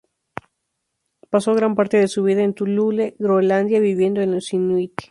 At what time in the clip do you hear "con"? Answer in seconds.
4.21-4.31